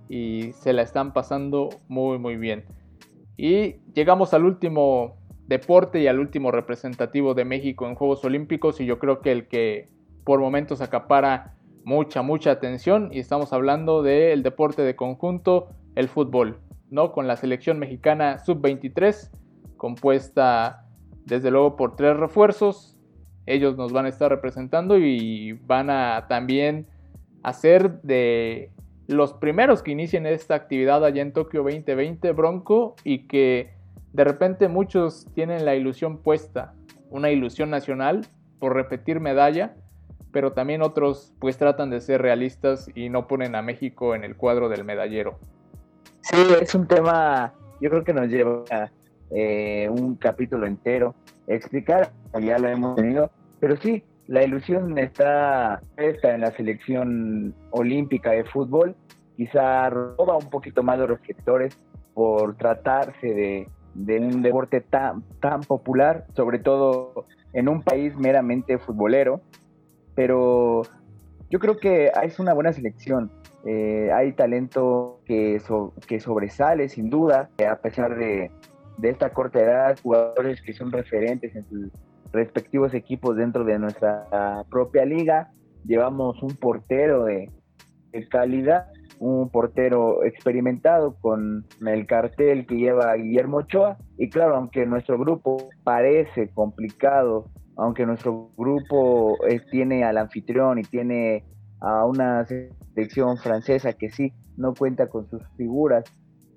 [0.08, 2.64] y se la están pasando muy muy bien.
[3.42, 8.84] Y llegamos al último deporte y al último representativo de México en Juegos Olímpicos y
[8.84, 9.88] yo creo que el que
[10.24, 16.58] por momentos acapara mucha, mucha atención y estamos hablando del deporte de conjunto, el fútbol,
[16.90, 17.12] ¿no?
[17.12, 19.30] Con la selección mexicana sub-23
[19.78, 20.84] compuesta
[21.24, 22.98] desde luego por tres refuerzos,
[23.46, 26.88] ellos nos van a estar representando y van a también
[27.42, 28.70] hacer de
[29.10, 33.74] los primeros que inicien esta actividad allá en Tokio 2020, Bronco, y que
[34.12, 36.74] de repente muchos tienen la ilusión puesta,
[37.10, 38.26] una ilusión nacional
[38.58, 39.74] por repetir medalla,
[40.32, 44.36] pero también otros pues tratan de ser realistas y no ponen a México en el
[44.36, 45.38] cuadro del medallero.
[46.20, 48.64] Sí, es un tema, yo creo que nos lleva
[49.30, 51.14] eh, un capítulo entero
[51.46, 58.44] explicar, ya lo hemos tenido, pero sí, la ilusión está en la selección olímpica de
[58.44, 58.94] fútbol,
[59.36, 61.76] quizá roba un poquito más los reflectores
[62.14, 69.40] por tratarse de, un deporte tan, tan popular, sobre todo en un país meramente futbolero,
[70.14, 70.82] pero
[71.50, 73.32] yo creo que es una buena selección.
[73.66, 75.60] Eh, hay talento que,
[76.06, 78.52] que sobresale sin duda, a pesar de,
[78.98, 81.90] de esta corta edad, jugadores que son referentes en sus
[82.32, 85.50] respectivos equipos dentro de nuestra propia liga.
[85.84, 87.50] Llevamos un portero de,
[88.30, 88.86] calidad,
[89.18, 93.98] un portero experimentado con el cartel que lleva Guillermo Ochoa.
[94.18, 100.82] Y claro, aunque nuestro grupo parece complicado, aunque nuestro grupo eh, tiene al anfitrión y
[100.82, 101.44] tiene
[101.80, 106.04] a una selección francesa que sí no cuenta con sus figuras,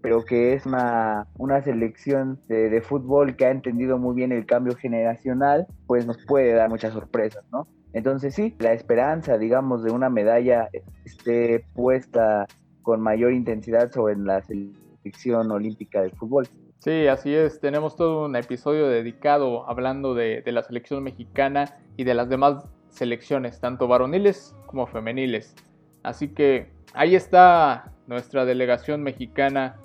[0.03, 1.25] pero que es una,
[1.63, 6.69] selección de, fútbol que ha entendido muy bien el cambio generacional, pues nos puede dar
[6.69, 7.69] muchas sorpresas, ¿no?
[7.93, 10.67] Entonces sí, la esperanza, digamos, de una medalla
[11.05, 12.45] esté puesta
[12.81, 16.49] con mayor intensidad sobre la selección olímpica de fútbol.
[16.79, 17.61] Sí, así es.
[17.61, 23.61] Tenemos todo un episodio dedicado hablando de, la selección mexicana y de las demás selecciones,
[23.61, 25.55] tanto varoniles como femeniles.
[26.03, 29.77] Así que ahí está nuestra delegación mexicana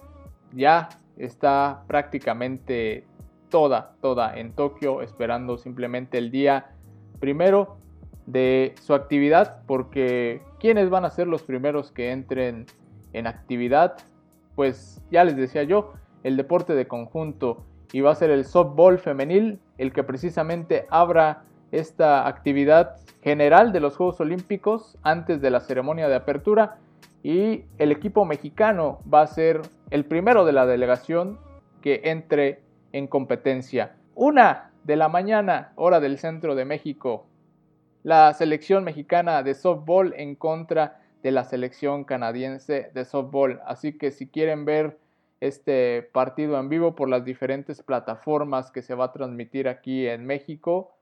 [0.53, 3.05] ya está prácticamente
[3.49, 6.71] toda, toda en Tokio, esperando simplemente el día
[7.21, 7.79] primero
[8.27, 12.67] de su actividad, porque ¿quiénes van a ser los primeros que entren
[13.13, 13.97] en actividad?
[14.55, 18.99] Pues ya les decía yo, el deporte de conjunto y va a ser el softball
[18.99, 25.61] femenil el que precisamente abra esta actividad general de los Juegos Olímpicos antes de la
[25.61, 26.79] ceremonia de apertura
[27.23, 31.39] y el equipo mexicano va a ser el primero de la delegación
[31.83, 33.97] que entre en competencia.
[34.15, 37.27] Una de la mañana, hora del centro de México,
[38.03, 43.61] la selección mexicana de softball en contra de la selección canadiense de softball.
[43.67, 44.99] Así que si quieren ver
[45.41, 50.27] este partido en vivo por las diferentes plataformas que se va a transmitir aquí en
[50.27, 50.95] México,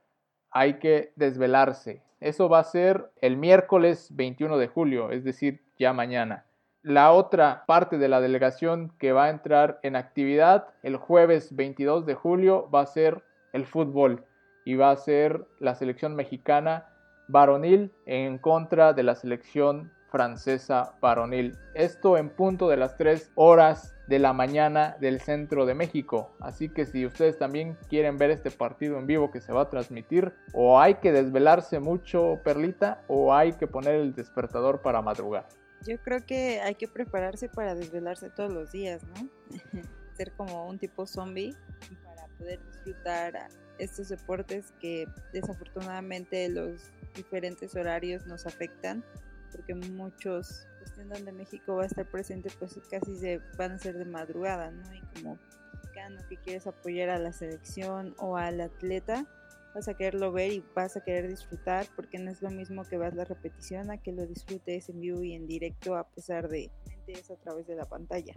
[0.51, 2.01] hay que desvelarse.
[2.19, 6.45] Eso va a ser el miércoles 21 de julio, es decir, ya mañana.
[6.81, 12.05] La otra parte de la delegación que va a entrar en actividad el jueves 22
[12.05, 14.25] de julio va a ser el fútbol
[14.65, 16.87] y va a ser la selección mexicana
[17.27, 21.55] varonil en contra de la selección francesa varonil.
[21.75, 26.35] Esto en punto de las 3 horas de la mañana del centro de México.
[26.39, 29.69] Así que si ustedes también quieren ver este partido en vivo que se va a
[29.69, 35.45] transmitir, o hay que desvelarse mucho, Perlita, o hay que poner el despertador para madrugar.
[35.85, 39.29] Yo creo que hay que prepararse para desvelarse todos los días, ¿no?
[40.17, 41.55] Ser como un tipo zombie
[42.03, 49.03] para poder disfrutar estos deportes que desafortunadamente los diferentes horarios nos afectan,
[49.51, 53.97] porque muchos, cuestión donde México va a estar presente, pues casi se van a ser
[53.97, 54.93] de madrugada, ¿no?
[54.93, 55.37] Y como
[55.73, 59.25] mexicano que quieres apoyar a la selección o al atleta,
[59.73, 62.97] vas a quererlo ver y vas a querer disfrutar porque no es lo mismo que
[62.97, 66.71] vas la repetición a que lo disfrutes en vivo y en directo a pesar de
[67.07, 68.33] es a través de la pantalla.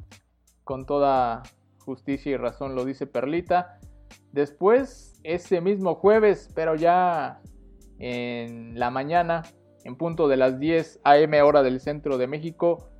[0.64, 1.42] Con toda
[1.78, 3.80] justicia y razón lo dice Perlita.
[4.32, 7.40] Después, ese mismo jueves, pero ya
[7.98, 9.42] en la mañana,
[9.84, 11.42] en punto de las 10 a.m.
[11.42, 12.90] hora del centro de México,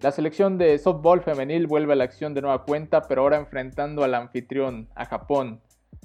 [0.00, 4.04] la selección de softball femenil vuelve a la acción de nueva cuenta, pero ahora enfrentando
[4.04, 5.62] al anfitrión, a Japón.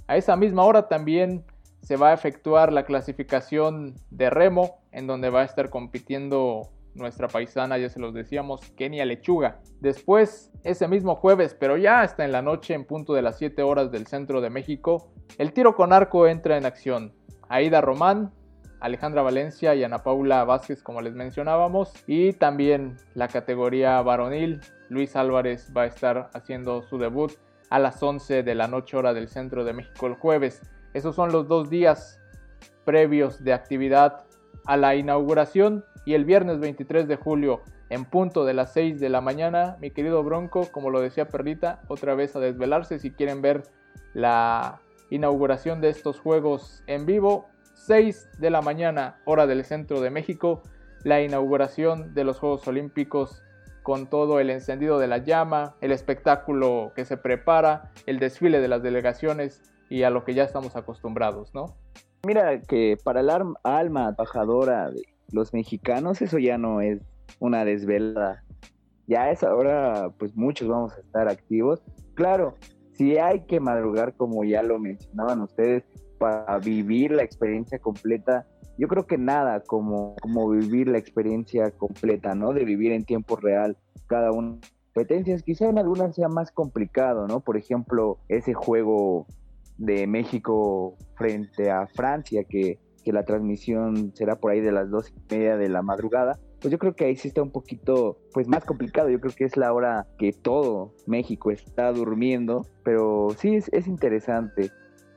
[0.07, 1.43] A esa misma hora también
[1.81, 7.27] se va a efectuar la clasificación de remo, en donde va a estar compitiendo nuestra
[7.27, 9.59] paisana, ya se los decíamos, Kenia Lechuga.
[9.79, 13.61] Después, ese mismo jueves, pero ya hasta en la noche, en punto de las 7
[13.63, 17.13] horas del centro de México, el tiro con arco entra en acción.
[17.49, 18.33] Aida Román,
[18.81, 25.15] Alejandra Valencia y Ana Paula Vázquez, como les mencionábamos, y también la categoría varonil, Luis
[25.15, 27.31] Álvarez va a estar haciendo su debut
[27.69, 30.61] a las 11 de la noche hora del centro de México el jueves.
[30.93, 32.19] Esos son los dos días
[32.83, 34.25] previos de actividad
[34.65, 39.09] a la inauguración y el viernes 23 de julio en punto de las 6 de
[39.09, 43.41] la mañana, mi querido Bronco, como lo decía Perlita, otra vez a desvelarse si quieren
[43.41, 43.63] ver
[44.13, 47.49] la inauguración de estos juegos en vivo.
[47.85, 50.61] 6 de la mañana, hora del centro de México,
[51.03, 53.41] la inauguración de los Juegos Olímpicos
[53.81, 58.67] con todo el encendido de la llama, el espectáculo que se prepara, el desfile de
[58.67, 61.75] las delegaciones y a lo que ya estamos acostumbrados, ¿no?
[62.23, 67.01] Mira que para el alma trabajadora de los mexicanos eso ya no es
[67.39, 68.43] una desvelada.
[69.07, 71.81] Ya es ahora, pues muchos vamos a estar activos.
[72.13, 72.55] Claro,
[72.91, 75.83] si hay que madrugar, como ya lo mencionaban ustedes,
[76.21, 78.45] para vivir la experiencia completa,
[78.77, 82.53] yo creo que nada como, como vivir la experiencia completa, ¿no?
[82.53, 84.59] De vivir en tiempo real cada una
[84.93, 85.41] competencias.
[85.41, 87.39] Quizá en algunas sea más complicado, ¿no?
[87.39, 89.25] Por ejemplo, ese juego
[89.77, 95.33] de México frente a Francia, que, la transmisión será por ahí de las dos y
[95.33, 98.63] media de la madrugada, pues yo creo que ahí sí está un poquito pues más
[98.63, 99.09] complicado.
[99.09, 103.87] Yo creo que es la hora que todo México está durmiendo, pero sí es, es
[103.87, 104.71] interesante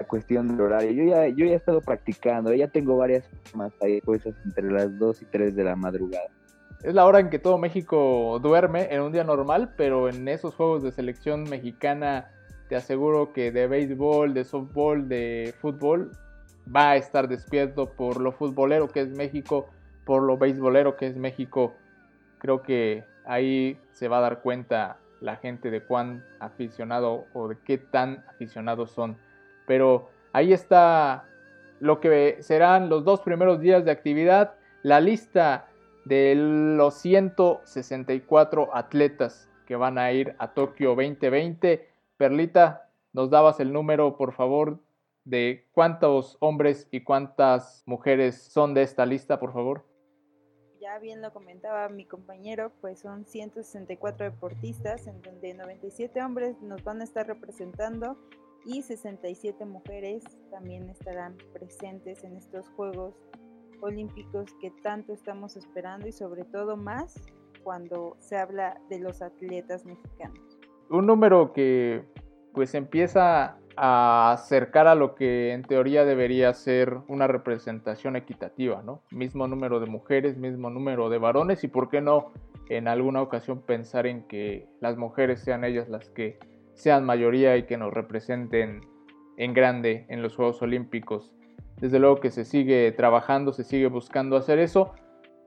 [0.05, 0.91] cuestión del horario.
[0.93, 4.99] Yo ya, yo ya he estado practicando, ya tengo varias más ahí cosas entre las
[4.99, 6.29] 2 y 3 de la madrugada.
[6.83, 10.55] Es la hora en que todo México duerme en un día normal, pero en esos
[10.55, 12.31] juegos de selección mexicana
[12.69, 16.11] te aseguro que de béisbol, de softball, de fútbol,
[16.75, 19.71] va a estar despierto por lo futbolero que es México,
[20.05, 21.75] por lo beisbolero que es México.
[22.39, 27.57] Creo que ahí se va a dar cuenta la gente de cuán aficionado o de
[27.65, 29.17] qué tan aficionados son.
[29.67, 31.29] Pero ahí está
[31.81, 35.69] lo que serán los dos primeros días de actividad, la lista
[36.05, 43.73] de los 164 atletas que van a ir a Tokio 2020 Perlita, nos dabas el
[43.73, 44.79] número, por favor,
[45.25, 49.85] de cuántos hombres y cuántas mujeres son de esta lista, por favor.
[50.81, 56.85] Ya bien lo comentaba mi compañero, pues son 164 deportistas, en donde 97 hombres nos
[56.85, 58.19] van a estar representando
[58.65, 63.15] y 67 mujeres también estarán presentes en estos Juegos
[63.81, 67.15] Olímpicos que tanto estamos esperando y sobre todo más
[67.63, 72.05] cuando se habla de los atletas mexicanos un número que
[72.53, 79.03] pues empieza a acercar a lo que en teoría debería ser una representación equitativa, ¿no?
[79.11, 82.33] Mismo número de mujeres, mismo número de varones y por qué no
[82.69, 86.39] en alguna ocasión pensar en que las mujeres sean ellas las que
[86.75, 88.83] sean mayoría y que nos representen
[89.37, 91.33] en grande en los Juegos Olímpicos.
[91.81, 94.93] Desde luego que se sigue trabajando, se sigue buscando hacer eso,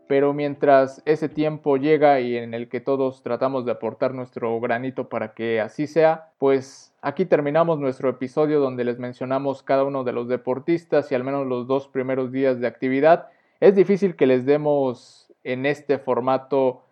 [0.07, 5.09] pero mientras ese tiempo llega y en el que todos tratamos de aportar nuestro granito
[5.09, 10.13] para que así sea, pues aquí terminamos nuestro episodio donde les mencionamos cada uno de
[10.13, 13.27] los deportistas y al menos los dos primeros días de actividad.
[13.59, 16.83] Es difícil que les demos en este formato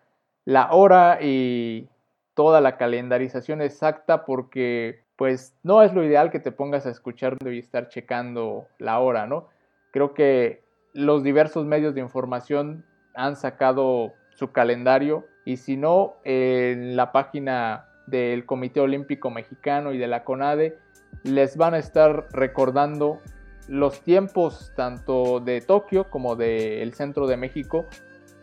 [0.44, 1.88] la hora y
[2.36, 7.38] toda la calendarización exacta porque pues no es lo ideal que te pongas a escuchar
[7.40, 9.48] y estar checando la hora, ¿no?
[9.90, 10.62] Creo que
[10.92, 12.84] los diversos medios de información
[13.14, 19.98] han sacado su calendario y si no, en la página del Comité Olímpico Mexicano y
[19.98, 20.78] de la CONADE
[21.24, 23.22] les van a estar recordando
[23.66, 27.86] los tiempos tanto de Tokio como del centro de México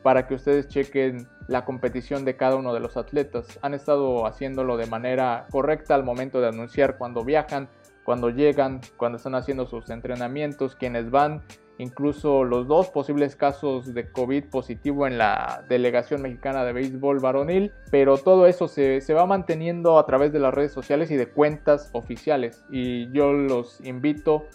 [0.04, 3.58] para que ustedes chequen la competición de cada uno de los atletas.
[3.62, 7.70] Han estado haciéndolo de manera correcta al momento de anunciar cuando viajan,
[8.04, 11.42] cuando llegan, cuando están haciendo sus entrenamientos, quienes van,
[11.78, 17.72] incluso los dos posibles casos de COVID positivo en la delegación mexicana de béisbol varonil,
[17.90, 21.28] pero todo eso se, se, va manteniendo a través de las redes sociales y de
[21.28, 22.66] cuentas oficiales.
[22.70, 24.46] Y yo los invito,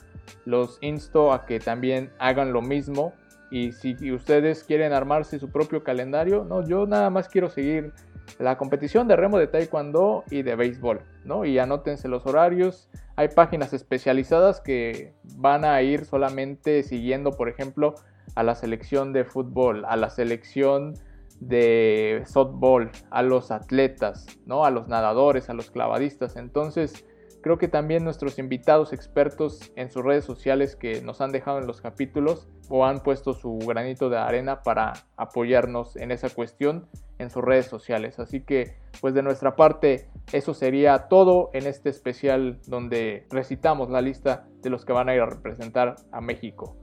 [0.44, 3.14] los insto a que también hagan lo mismo
[3.50, 7.92] y si ustedes quieren armarse su propio calendario, no, yo nada más quiero seguir
[8.38, 11.44] la competición de remo de taekwondo y de béisbol, ¿no?
[11.44, 12.90] Y anótense los horarios.
[13.16, 17.94] Hay páginas especializadas que van a ir solamente siguiendo, por ejemplo,
[18.34, 20.94] a la selección de fútbol, a la selección
[21.40, 24.64] de softball, a los atletas, ¿no?
[24.64, 26.36] A los nadadores, a los clavadistas.
[26.36, 27.06] Entonces,
[27.40, 31.66] Creo que también nuestros invitados expertos en sus redes sociales que nos han dejado en
[31.66, 37.30] los capítulos o han puesto su granito de arena para apoyarnos en esa cuestión en
[37.30, 38.18] sus redes sociales.
[38.18, 44.00] Así que pues de nuestra parte eso sería todo en este especial donde recitamos la
[44.00, 46.76] lista de los que van a ir a representar a México.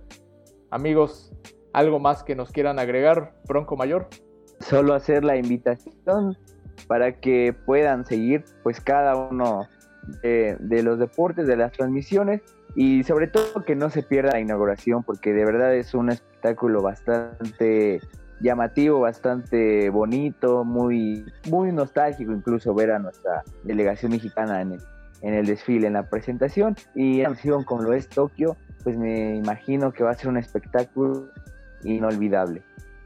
[0.71, 1.33] Amigos,
[1.73, 4.07] ¿algo más que nos quieran agregar, Bronco Mayor?
[4.61, 6.37] Solo hacer la invitación
[6.87, 9.67] para que puedan seguir pues cada uno
[10.21, 12.41] de, los deportes, de las transmisiones
[12.75, 16.81] y sobre todo que no se pierda la inauguración porque de verdad es un espectáculo
[16.81, 18.01] bastante
[18.39, 24.81] llamativo, bastante bonito, muy, muy nostálgico incluso ver a nuestra delegación mexicana en el,
[25.21, 29.35] en el desfile, en la presentación y en acción como lo es Tokio, pues me
[29.35, 31.29] imagino que va a ser un espectáculo
[31.83, 32.61] inolvidable.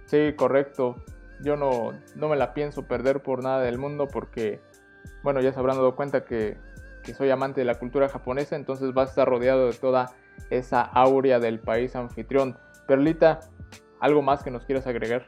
[0.06, 0.96] Sí, correcto.
[1.42, 4.60] Yo no, no me la pienso perder por nada del mundo porque,
[5.24, 6.58] bueno, ya se habrán dado cuenta que
[7.10, 10.16] que soy amante de la cultura japonesa, entonces vas a estar rodeado de toda
[10.52, 12.56] esa aurea del país anfitrión.
[12.88, 13.40] Perlita,
[14.00, 15.28] ¿algo más que nos quieras agregar?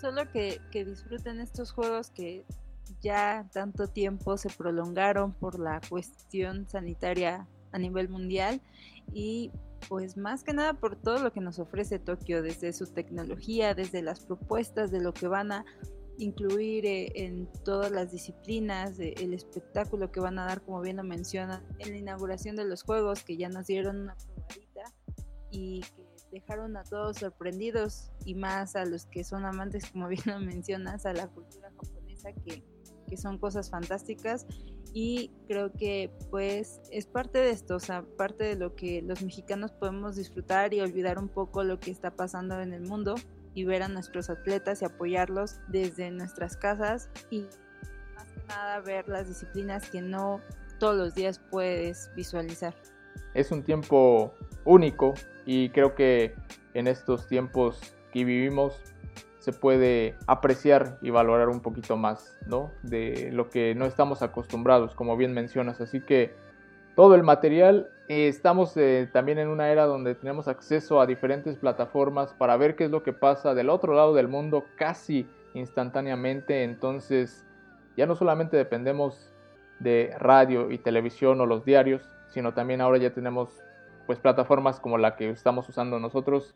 [0.00, 2.46] Solo que, que disfruten estos juegos que
[3.02, 8.60] ya tanto tiempo se prolongaron por la cuestión sanitaria a nivel mundial
[9.12, 9.52] y
[9.88, 14.02] pues más que nada por todo lo que nos ofrece Tokio, desde su tecnología, desde
[14.02, 15.64] las propuestas de lo que van a
[16.20, 21.04] incluir eh, en todas las disciplinas, el espectáculo que van a dar, como bien lo
[21.04, 24.84] mencionan, en la inauguración de los Juegos, que ya nos dieron una probadita
[25.50, 30.22] y que dejaron a todos sorprendidos y más a los que son amantes, como bien
[30.26, 32.62] lo mencionas, a la cultura japonesa, que,
[33.08, 34.46] que son cosas fantásticas.
[34.92, 39.22] Y creo que pues es parte de esto, o sea, parte de lo que los
[39.22, 43.14] mexicanos podemos disfrutar y olvidar un poco lo que está pasando en el mundo
[43.54, 47.46] y ver a nuestros atletas y apoyarlos desde nuestras casas y
[48.14, 50.40] más que nada ver las disciplinas que no
[50.78, 52.74] todos los días puedes visualizar.
[53.34, 54.34] Es un tiempo
[54.64, 55.14] único
[55.46, 56.34] y creo que
[56.74, 57.80] en estos tiempos
[58.12, 58.80] que vivimos
[59.38, 62.72] se puede apreciar y valorar un poquito más, ¿no?
[62.82, 65.80] De lo que no estamos acostumbrados, como bien mencionas.
[65.80, 66.34] Así que
[66.94, 67.90] todo el material.
[68.08, 72.76] Eh, estamos eh, también en una era donde tenemos acceso a diferentes plataformas para ver
[72.76, 76.64] qué es lo que pasa del otro lado del mundo casi instantáneamente.
[76.64, 77.44] Entonces
[77.96, 79.32] ya no solamente dependemos
[79.78, 83.62] de radio y televisión o los diarios, sino también ahora ya tenemos
[84.06, 86.54] pues plataformas como la que estamos usando nosotros,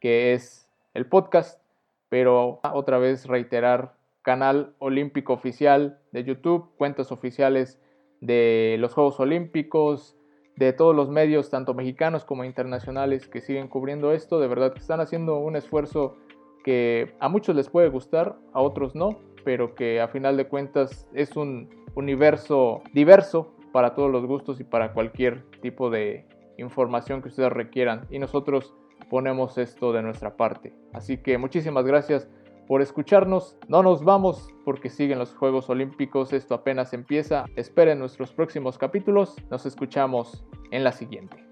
[0.00, 1.60] que es el podcast,
[2.08, 7.78] pero otra vez reiterar canal olímpico oficial de YouTube, cuentas oficiales
[8.24, 10.16] de los Juegos Olímpicos,
[10.56, 14.40] de todos los medios, tanto mexicanos como internacionales, que siguen cubriendo esto.
[14.40, 16.16] De verdad que están haciendo un esfuerzo
[16.64, 21.06] que a muchos les puede gustar, a otros no, pero que a final de cuentas
[21.12, 27.28] es un universo diverso para todos los gustos y para cualquier tipo de información que
[27.28, 28.06] ustedes requieran.
[28.08, 28.72] Y nosotros
[29.10, 30.72] ponemos esto de nuestra parte.
[30.92, 32.28] Así que muchísimas gracias
[32.66, 33.56] por escucharnos.
[33.68, 37.44] No nos vamos porque siguen los Juegos Olímpicos, esto apenas empieza.
[37.56, 39.36] Esperen nuestros próximos capítulos.
[39.50, 41.43] Nos escuchamos en la siguiente.